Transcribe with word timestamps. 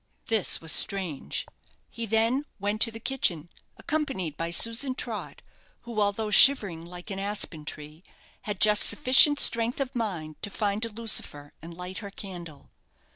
This 0.29 0.59
was 0.59 0.71
strange. 0.71 1.45
He 1.91 2.07
then 2.07 2.45
went 2.59 2.81
to 2.81 2.89
the 2.91 2.99
kitchen, 2.99 3.49
accompanied 3.77 4.35
by 4.35 4.49
Susan 4.49 4.95
Trott, 4.95 5.43
who, 5.81 6.01
although 6.01 6.31
shivering 6.31 6.83
like 6.83 7.11
an 7.11 7.19
aspen 7.19 7.65
tree, 7.65 8.03
had 8.45 8.59
just 8.59 8.81
sufficient 8.81 9.39
strength 9.39 9.79
of 9.79 9.95
mind 9.95 10.41
to 10.41 10.49
find 10.49 10.83
a 10.85 10.89
lucifer 10.89 11.53
and 11.61 11.77
light 11.77 11.99
her 11.99 12.09
candle. 12.09 12.71